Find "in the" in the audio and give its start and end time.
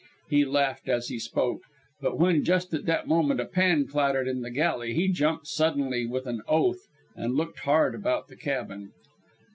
4.27-4.49